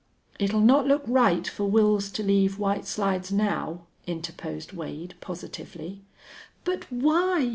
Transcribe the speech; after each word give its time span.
"It'll 0.39 0.61
not 0.61 0.87
look 0.87 1.03
right 1.05 1.47
for 1.47 1.69
Wils 1.69 2.11
to 2.13 2.23
leave 2.23 2.57
White 2.57 2.87
Slides 2.87 3.31
now," 3.31 3.85
interposed 4.07 4.73
Wade, 4.73 5.13
positively. 5.21 6.01
"But 6.63 6.91
why? 6.91 7.49